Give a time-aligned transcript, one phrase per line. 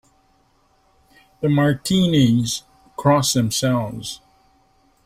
[1.41, 2.63] The Martinis
[2.97, 4.19] cross themselves.